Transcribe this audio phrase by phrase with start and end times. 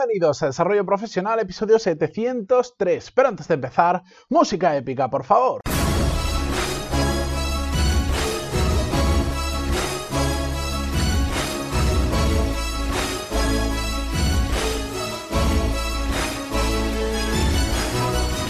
[0.00, 3.10] Bienvenidos a Desarrollo Profesional, episodio 703.
[3.10, 5.60] Pero antes de empezar, música épica, por favor.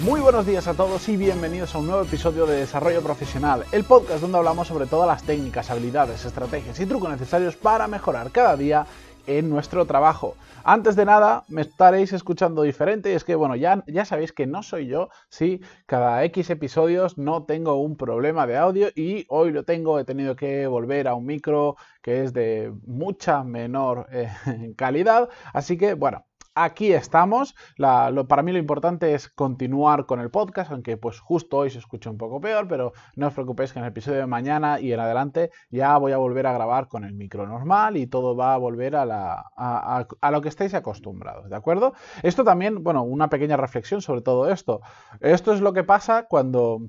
[0.05, 3.85] Muy buenos días a todos y bienvenidos a un nuevo episodio de Desarrollo Profesional, el
[3.85, 8.57] podcast donde hablamos sobre todas las técnicas, habilidades, estrategias y trucos necesarios para mejorar cada
[8.57, 8.87] día
[9.27, 10.35] en nuestro trabajo.
[10.65, 14.47] Antes de nada, me estaréis escuchando diferente y es que, bueno, ya, ya sabéis que
[14.47, 19.53] no soy yo, sí, cada X episodios no tengo un problema de audio y hoy
[19.53, 24.31] lo tengo, he tenido que volver a un micro que es de mucha menor eh,
[24.77, 26.27] calidad, así que, bueno,
[26.65, 27.55] aquí estamos.
[27.77, 32.11] para mí lo importante es continuar con el podcast, aunque pues justo hoy se escucha
[32.11, 35.01] un poco peor, pero no os preocupéis que en el episodio de mañana y en
[35.01, 38.59] adelante ya voy a volver a grabar con el micro normal y todo va a
[38.59, 41.95] volver a, a lo que estáis acostumbrados, ¿de acuerdo?
[42.23, 44.81] Esto también, bueno, una pequeña reflexión sobre todo esto.
[45.21, 46.81] Esto es lo que pasa cuando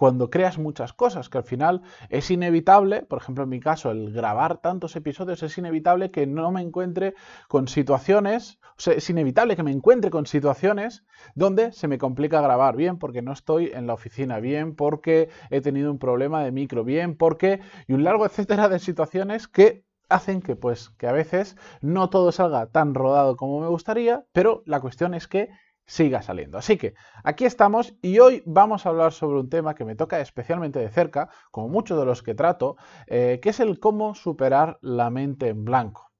[0.00, 4.14] cuando creas muchas cosas, que al final es inevitable, por ejemplo en mi caso, el
[4.14, 7.12] grabar tantos episodios, es inevitable que no me encuentre
[7.48, 12.40] con situaciones, o sea, es inevitable que me encuentre con situaciones donde se me complica
[12.40, 16.50] grabar, bien porque no estoy en la oficina, bien porque he tenido un problema de
[16.50, 21.12] micro, bien porque, y un largo etcétera de situaciones que hacen que pues que a
[21.12, 25.50] veces no todo salga tan rodado como me gustaría, pero la cuestión es que
[25.90, 26.56] siga saliendo.
[26.56, 30.20] Así que aquí estamos y hoy vamos a hablar sobre un tema que me toca
[30.20, 32.76] especialmente de cerca, como muchos de los que trato,
[33.08, 36.12] eh, que es el cómo superar la mente en blanco.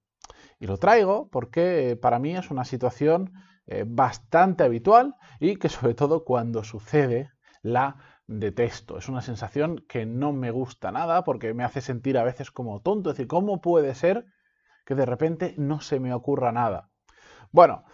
[0.58, 3.32] Y lo traigo porque eh, para mí es una situación
[3.68, 7.30] eh, bastante habitual y que sobre todo cuando sucede
[7.62, 7.94] la
[8.26, 8.98] detesto.
[8.98, 12.80] Es una sensación que no me gusta nada porque me hace sentir a veces como
[12.82, 13.10] tonto.
[13.10, 14.26] Es decir, ¿cómo puede ser
[14.84, 16.90] que de repente no se me ocurra nada?
[17.52, 17.84] Bueno,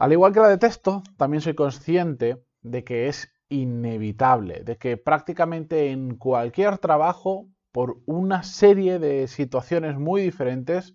[0.00, 5.90] al igual que la detesto, también soy consciente de que es inevitable, de que prácticamente
[5.90, 10.94] en cualquier trabajo, por una serie de situaciones muy diferentes,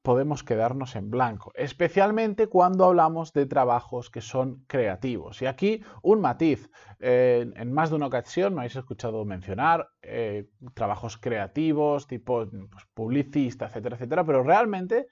[0.00, 5.42] podemos quedarnos en blanco, especialmente cuando hablamos de trabajos que son creativos.
[5.42, 10.48] Y aquí un matiz, eh, en más de una ocasión me habéis escuchado mencionar eh,
[10.72, 15.08] trabajos creativos, tipo pues, publicista, etcétera, etcétera, pero realmente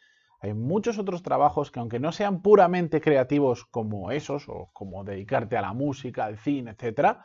[0.54, 5.62] muchos otros trabajos que aunque no sean puramente creativos como esos, o como dedicarte a
[5.62, 7.18] la música, al cine, etc.,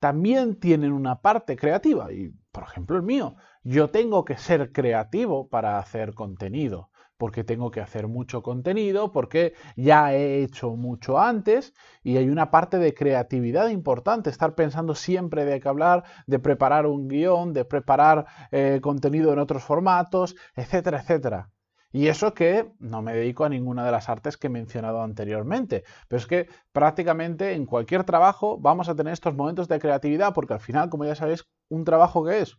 [0.00, 2.12] también tienen una parte creativa.
[2.12, 7.70] Y, por ejemplo, el mío, yo tengo que ser creativo para hacer contenido, porque tengo
[7.70, 12.94] que hacer mucho contenido, porque ya he hecho mucho antes y hay una parte de
[12.94, 18.80] creatividad importante, estar pensando siempre de qué hablar, de preparar un guion, de preparar eh,
[18.82, 21.50] contenido en otros formatos, etcétera, etcétera.
[21.92, 25.84] Y eso que no me dedico a ninguna de las artes que he mencionado anteriormente.
[26.08, 30.54] Pero es que prácticamente en cualquier trabajo vamos a tener estos momentos de creatividad porque
[30.54, 32.58] al final, como ya sabéis, un trabajo que es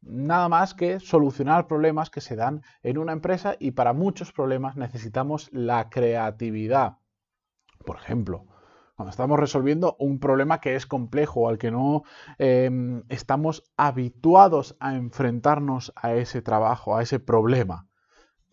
[0.00, 4.76] nada más que solucionar problemas que se dan en una empresa y para muchos problemas
[4.76, 6.98] necesitamos la creatividad.
[7.84, 8.46] Por ejemplo,
[8.96, 12.02] cuando estamos resolviendo un problema que es complejo al que no
[12.38, 17.87] em, estamos habituados a enfrentarnos a ese trabajo, a ese problema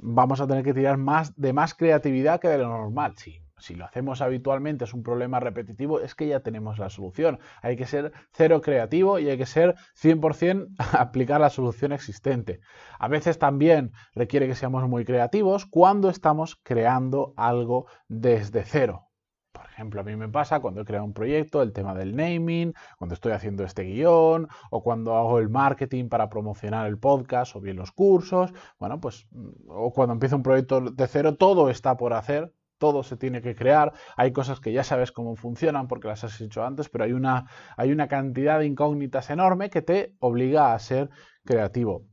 [0.05, 3.15] vamos a tener que tirar más de más creatividad que de lo normal.
[3.17, 7.39] Si, si lo hacemos habitualmente, es un problema repetitivo, es que ya tenemos la solución.
[7.61, 12.59] Hay que ser cero creativo y hay que ser 100% aplicar la solución existente.
[12.99, 19.07] A veces también requiere que seamos muy creativos cuando estamos creando algo desde cero.
[19.55, 22.73] Por ejemplo, a mí me pasa cuando he creado un proyecto, el tema del naming,
[22.97, 27.61] cuando estoy haciendo este guion, o cuando hago el marketing para promocionar el podcast o
[27.61, 28.51] bien los cursos.
[28.79, 33.01] Bueno, pues, mm, o cuando empiezo un proyecto de cero, todo está por hacer, todo
[33.03, 33.93] se tiene que crear.
[34.17, 37.49] Hay cosas que ya sabes cómo funcionan porque las has hecho antes, pero hay una,
[37.77, 41.09] hay una cantidad de incógnitas enorme que te obliga a ser
[41.45, 42.03] creativo.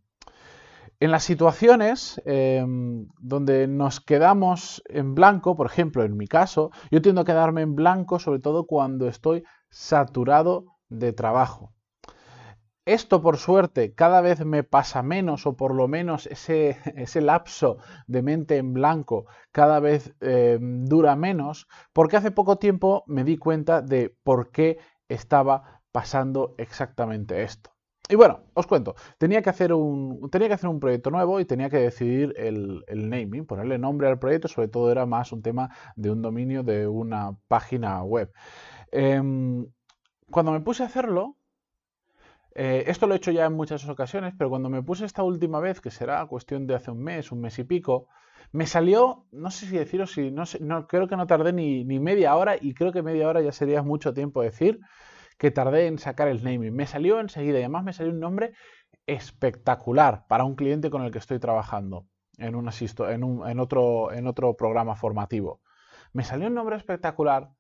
[1.03, 7.03] En las situaciones em, donde nos quedamos en blanco, por ejemplo, en mi caso, yo
[7.03, 11.73] tiendo a quedarme en blanco sobre todo cuando estoy saturado de trabajo.
[12.85, 17.79] Esto, por suerte, cada vez me pasa menos, o por lo menos ese, ese lapso
[18.07, 23.39] de mente en blanco cada vez em, dura menos, porque hace poco tiempo me di
[23.39, 24.79] cuenta de por qué
[25.09, 27.72] estaba pasando exactamente esto.
[28.13, 31.47] Y bueno, os cuento, tenía que hacer un, tenía que hacer un proyecto nuevo y
[31.47, 35.71] tenía que decidir el, naming, ponerle nombre al proyecto, sobre todo era más un tema
[35.97, 38.31] de un dominio de una página web.
[38.91, 39.67] Em,
[40.31, 41.39] cuando me puse a hacerlo,
[42.55, 45.59] eh, esto lo he hecho ya en muchas ocasiones, pero cuando me puse esta última
[45.61, 48.09] vez, que será cuestión de hace un mes, un mes y pico,
[48.55, 51.85] Me salió, no sé si deciros, si no, sé, no creo que no tardé ni,
[51.85, 54.81] ni, media hora y creo que media hora ya sería mucho tiempo decir
[55.43, 56.73] que tardé en sacar el naming.
[56.73, 58.53] Me salió enseguida y además me salió un nombre
[59.09, 62.07] espectacular para un cliente con el que estoy trabajando
[62.39, 65.61] en, un, en, en, otro, en otro programa formativo.
[66.13, 67.51] Me salió un nombre espectacular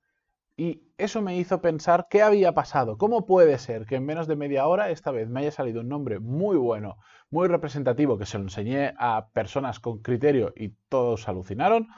[0.56, 2.98] y eso me hizo pensar qué había pasado.
[2.98, 5.88] ¿Cómo puede ser que en menos de media hora esta vez me haya salido un
[5.88, 6.98] nombre muy bueno,
[7.30, 11.88] muy representativo, que se lo enseñé a personas con criterio y todos alucinaron?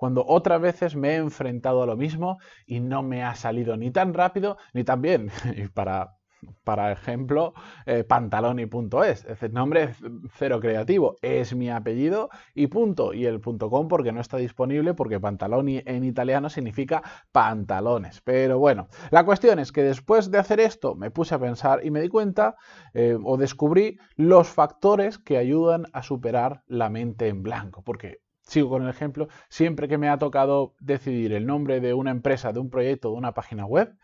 [0.00, 3.90] Cuando otras veces me he enfrentado a lo mismo y no me ha salido ni
[3.90, 5.30] tan rápido ni tan bien.
[5.54, 6.16] Y para
[6.64, 7.52] para ejemplo,
[7.84, 9.26] eh, pantaloni.es.
[9.26, 9.94] Es el nombre
[10.38, 13.12] cero creativo, es mi apellido y punto.
[13.12, 18.22] Y el punto .com porque no está disponible porque pantaloni en italiano significa pantalones.
[18.22, 21.90] Pero bueno, la cuestión es que después de hacer esto me puse a pensar y
[21.90, 22.56] me di cuenta
[22.94, 27.82] eh, o descubrí los factores que ayudan a superar la mente en blanco.
[27.82, 28.20] Porque
[28.50, 32.52] sigo con el ejemplo, siempre que me ha tocado decidir el nombre de una empresa,
[32.52, 33.96] de un proyecto, de una página web,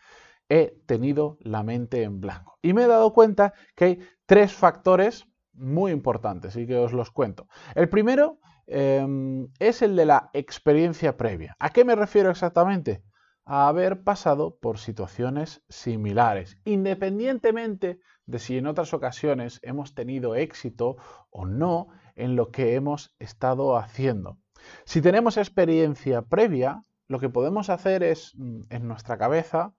[0.47, 2.57] he tenido la mente en blanco.
[2.61, 7.11] Y me he dado cuenta que hay tres factores muy importantes y que os los
[7.11, 7.49] cuento.
[7.75, 11.57] El primero em, es el de la experiencia previa.
[11.59, 13.03] ¿A qué me refiero exactamente?
[13.43, 20.95] A haber pasado por situaciones similares, independientemente de si en otras ocasiones hemos tenido éxito
[21.31, 24.37] o no en lo que hemos estado haciendo.
[24.85, 29.73] Si tenemos experiencia previa, lo que podemos hacer es mm, en nuestra cabeza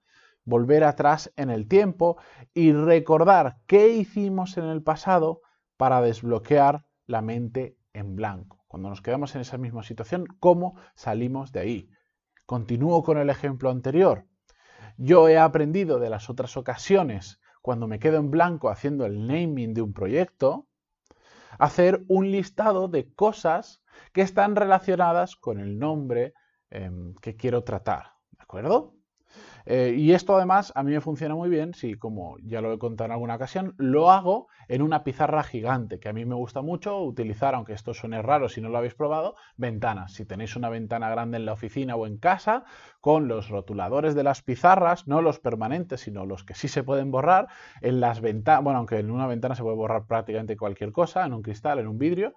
[0.44, 2.16] volver atrás en el tiempo
[2.54, 5.42] y recordar qué hicimos en el pasado
[5.76, 8.64] para desbloquear la mente en blanco.
[8.66, 11.90] Cuando nos quedamos en esa misma situación, ¿cómo salimos de ahí?
[12.46, 14.26] Continúo con el ejemplo anterior.
[14.96, 19.74] Yo he aprendido de las otras ocasiones, cuando me quedo en blanco haciendo el naming
[19.74, 20.67] de un proyecto,
[21.58, 23.82] hacer un listado de cosas
[24.12, 26.34] que están relacionadas con el nombre
[26.70, 28.14] em, que quiero tratar.
[28.30, 28.97] ¿De acuerdo?
[29.70, 32.78] Eh, y esto además a mí me funciona muy bien si, como ya lo he
[32.78, 36.62] contado en alguna ocasión, lo hago en una pizarra gigante, que a mí me gusta
[36.62, 40.14] mucho utilizar, aunque esto suene raro si no lo habéis probado, ventanas.
[40.14, 42.64] Si tenéis una ventana grande en la oficina o en casa,
[43.02, 47.10] con los rotuladores de las pizarras, no los permanentes, sino los que sí se pueden
[47.10, 47.48] borrar,
[47.82, 51.34] en las ventanas, bueno, aunque en una ventana se puede borrar prácticamente cualquier cosa, en
[51.34, 52.34] un cristal, en un vidrio,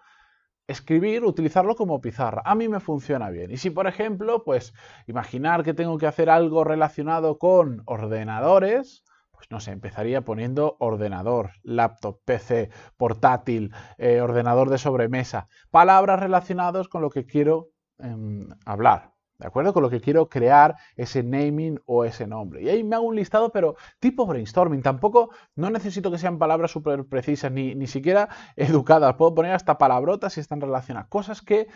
[0.71, 2.41] escribir, utilizarlo como pizarra.
[2.45, 3.51] A mí me funciona bien.
[3.51, 4.73] Y si, por ejemplo, pues
[5.07, 11.51] imaginar que tengo que hacer algo relacionado con ordenadores, pues no sé, empezaría poniendo ordenador,
[11.63, 19.10] laptop, PC, portátil, eh, ordenador de sobremesa, palabras relacionadas con lo que quiero em, hablar.
[19.41, 19.73] ¿De acuerdo?
[19.73, 22.61] Con lo que quiero crear ese naming o ese nombre.
[22.61, 24.83] Y ahí me hago un listado, pero tipo brainstorming.
[24.83, 29.15] Tampoco no necesito que sean palabras súper precisas ni, ni siquiera educadas.
[29.15, 31.09] Puedo poner hasta palabrotas si están relacionadas.
[31.09, 31.67] Cosas que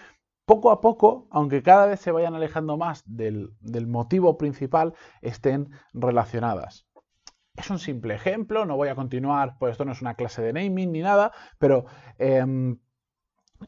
[0.46, 3.50] poco a poco, aunque cada vez se vayan alejando más del,
[3.88, 6.88] motivo principal, estén relacionadas.
[7.56, 10.54] Es un simple ejemplo, no voy a continuar, pues esto no es una clase de
[10.54, 11.86] naming ni nada, pero
[12.20, 12.78] em,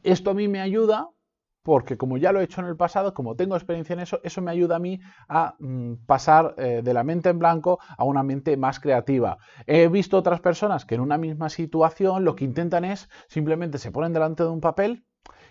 [0.04, 1.08] esto a mí me ayuda
[1.68, 4.40] porque como ya lo he hecho en el pasado, como tengo experiencia en eso, eso
[4.40, 8.22] me ayuda a mí a mm, pasar eh, de la mente en blanco a una
[8.22, 9.36] mente más creativa.
[9.66, 13.92] He visto otras personas que en una misma situación lo que intentan es simplemente se
[13.92, 15.04] ponen delante de un papel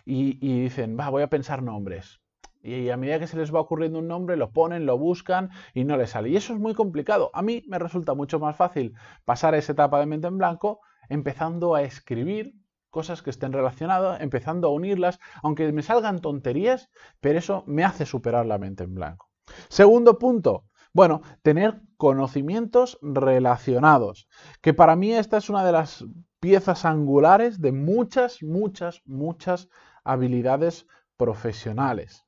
[0.05, 2.19] y, dicen, va, voy a pensar nombres.
[2.63, 5.83] Y a medida que se les va ocurriendo un nombre, lo ponen, lo buscan y
[5.83, 6.29] no les sale.
[6.29, 7.29] Y eso es muy complicado.
[7.35, 11.75] A mí me resulta mucho más fácil pasar esa etapa de mente en blanco empezando
[11.75, 12.55] a escribir
[12.89, 16.89] cosas que estén relacionadas, empezando a unirlas, aunque me salgan tonterías,
[17.19, 19.29] pero eso me hace superar la mente en blanco.
[19.69, 24.27] Segundo punto, bueno, tener conocimientos relacionados,
[24.61, 26.05] que para mí esta es una de las
[26.39, 29.69] piezas angulares de muchas, muchas, muchas
[30.03, 32.25] habilidades profesionales.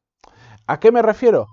[0.68, 1.48] ¿A qué me refiero?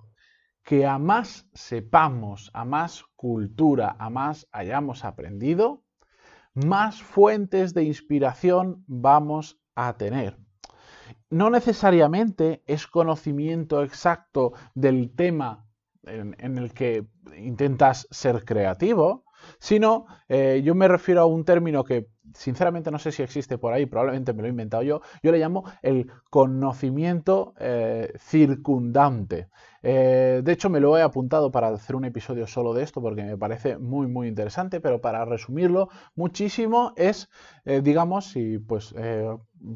[0.63, 5.85] Que a más sepamos, a más cultura, a más hayamos aprendido,
[6.57, 10.39] más fuentes de inspiración vamos a tener.
[11.29, 15.67] No necesariamente es conocimiento exacto del tema
[16.05, 19.25] en, el que intentas ser creativo,
[19.59, 23.73] sino eh, yo me refiero a un término que sinceramente no sé si existe por
[23.73, 29.49] ahí, probablemente me lo he inventado yo, yo le llamo el conocimiento eh, circundante.
[29.83, 33.23] Eh, de hecho, me lo he apuntado para hacer un episodio solo de esto porque
[33.23, 37.29] me parece muy, muy interesante, pero para resumirlo muchísimo es,
[37.65, 38.93] digamos, si pues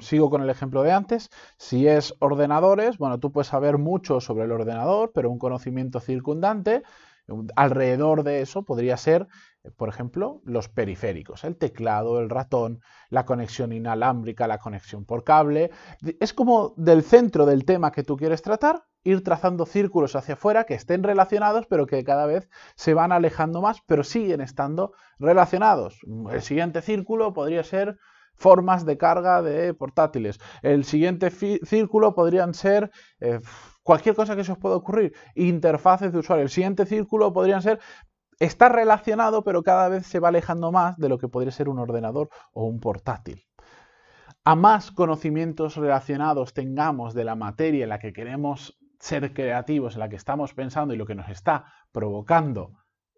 [0.01, 4.45] sigo con el ejemplo de antes, si es ordenadores, bueno, tú puedes saber mucho sobre
[4.45, 6.83] el ordenador, pero un conocimiento circundante
[7.57, 9.27] Alrededor de eso podría ser,
[9.77, 15.71] por ejemplo, los periféricos, el teclado, el ratón, la conexión inalámbrica, la conexión por cable.
[16.19, 20.65] Es como del centro del tema que tú quieres tratar, ir trazando círculos hacia afuera
[20.65, 26.01] que estén relacionados, pero que cada vez se van alejando más, pero siguen estando relacionados.
[26.31, 27.99] El siguiente círculo podría ser
[28.41, 30.41] formas de carga de portátiles.
[30.63, 33.41] El siguiente círculo podrían ser eh,
[33.83, 36.45] cualquier cosa que se os pueda ocurrir, interfaces de usuario.
[36.45, 37.81] El siguiente círculo podrían ser
[38.39, 41.79] está relacionado, pero cada vez se va alejando más de lo que podría ser un
[41.79, 43.45] ordenador o un portátil.
[44.45, 50.01] A más conocimientos relacionados tengamos de la materia en la que queremos ser creativos, en
[50.01, 52.73] la que estamos pensando y lo que nos está provocando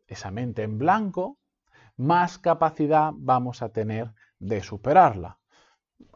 [0.07, 1.39] esa mente en blanco,
[1.97, 5.39] más capacidad vamos a tener de superarla.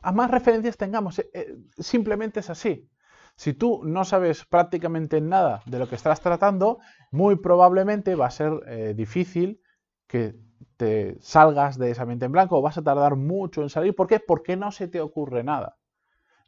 [0.03, 2.89] A más referencias tengamos, eh, eh, simplemente es así.
[3.37, 6.79] Si tú no sabes prácticamente nada de lo que estás tratando,
[7.11, 9.61] muy probablemente va a ser eh, difícil
[10.07, 10.35] que
[10.77, 13.95] te salgas de esa mente en blanco o vas a tardar mucho en salir.
[13.95, 14.21] ¿Por qué?
[14.21, 15.77] Porque no se te ocurre nada.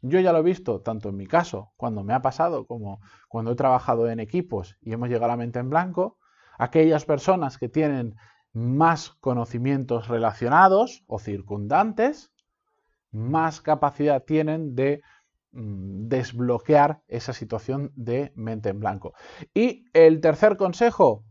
[0.01, 3.51] Yo ya lo he visto, tanto en mi caso, cuando me ha pasado, como cuando
[3.51, 6.17] he trabajado en equipos y hemos llegado a la mente en blanco,
[6.57, 8.15] aquellas personas que tienen
[8.53, 12.31] más conocimientos relacionados o circundantes,
[13.11, 15.01] más capacidad tienen de
[15.51, 19.13] desbloquear esa situación de mente en blanco.
[19.53, 21.25] Y el tercer consejo,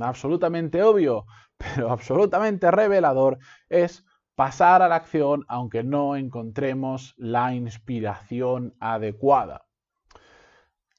[0.00, 1.26] absolutamente obvio,
[1.58, 3.38] pero absolutamente revelador,
[3.68, 9.65] es pasar a la acción aunque no encontremos la inspiración adecuada.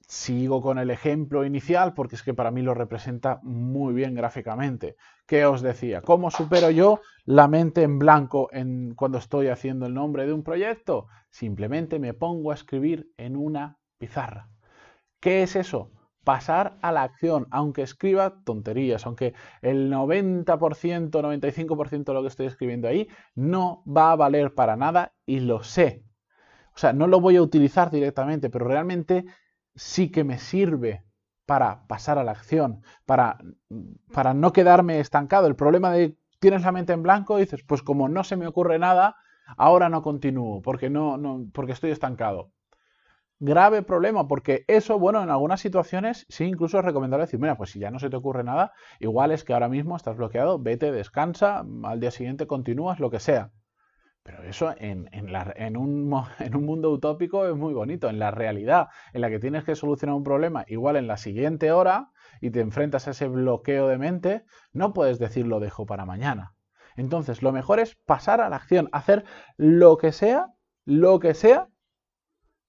[0.10, 4.96] Sigo con el ejemplo inicial porque es que para mí lo representa muy bien gráficamente.
[5.26, 6.02] ¿Qué os decía?
[6.02, 10.44] ¿Cómo supero yo la mente en blanco en, cuando estoy haciendo el nombre de un
[10.44, 11.08] proyecto?
[11.30, 14.50] Simplemente me pongo a escribir en una pizarra.
[15.20, 15.92] ¿Qué es eso?
[16.24, 20.46] Pasar a la acción, aunque escriba tonterías, aunque el 90%,
[21.10, 25.64] 95% de lo que estoy escribiendo ahí no va a valer para nada y lo
[25.64, 26.06] sé.
[26.74, 29.26] O sea, no lo voy a utilizar directamente, pero realmente
[29.78, 31.06] sí que me sirve
[31.46, 33.38] para pasar a la acción, para,
[34.14, 35.48] para no quedarme estancado.
[35.48, 38.48] El problema de tienes la mente en blanco y dices, pues como no se me
[38.48, 39.16] ocurre nada,
[39.58, 42.52] ahora no continúo porque, no, no, porque estoy estancado.
[43.40, 47.72] Grave problema, porque eso, bueno, en algunas situaciones sí incluso es recomendable decir, mira, pues
[47.72, 50.92] si ya no se te ocurre nada, igual es que ahora mismo estás bloqueado, vete,
[50.92, 53.52] descansa, al día siguiente continúas, lo que sea.
[54.28, 56.10] Pero eso en, un,
[56.66, 58.10] mundo utópico es muy bonito.
[58.10, 61.72] En la realidad, en la que tienes que solucionar un problema, igual en la siguiente
[61.72, 64.44] hora, y te enfrentas a ese bloqueo de mente,
[64.74, 66.54] no puedes decir lo dejo para mañana.
[66.98, 69.24] Entonces, lo mejor es pasar a la acción, hacer
[69.56, 70.54] lo que sea,
[70.84, 71.70] lo que sea,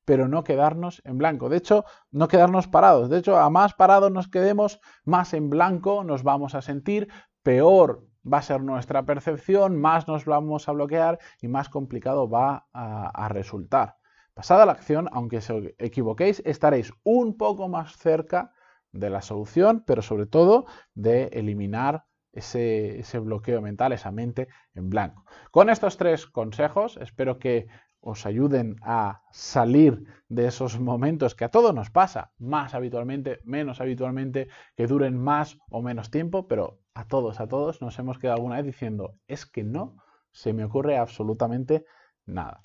[0.05, 1.49] pero no quedarnos en blanco.
[1.49, 3.11] De hecho, no quedarnos parados.
[3.11, 7.09] De hecho, a más parados nos quedemos, más en blanco nos vamos a sentir,
[7.43, 12.67] peor va a ser nuestra percepción, más nos vamos a bloquear y más complicado va
[12.73, 13.97] a, resultar.
[14.35, 18.53] Pasada la acción, aunque os equivoquéis, estaréis un poco más cerca
[18.93, 24.91] de la solución, pero sobre todo de eliminar ese, ese, bloqueo mental, esa mente en
[24.91, 25.25] blanco.
[25.51, 27.67] Con estos tres consejos, espero que
[28.01, 33.81] os ayuden a salir de esos momentos que a todos nos pasa, más habitualmente, menos
[33.81, 38.39] habitualmente, que duren más o menos tiempo, pero a todos, a todos nos hemos quedado
[38.39, 39.95] alguna vez diciendo, es que no
[40.33, 41.85] se me ocurre absolutamente
[42.27, 42.61] nada.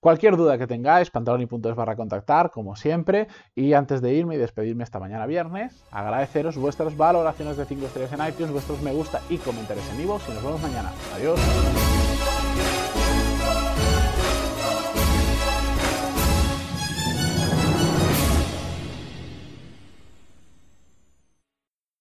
[0.00, 3.28] Cualquier duda que tengáis, pantaloni.es barra contactar, como siempre.
[3.54, 8.12] Y antes de irme y despedirme esta mañana viernes, agradeceros vuestras valoraciones de 5 estrellas
[8.14, 10.26] en iTunes, vuestros me gusta y comentarios en iVoox.
[10.30, 10.90] Y nos vemos mañana.
[11.14, 11.38] Adiós.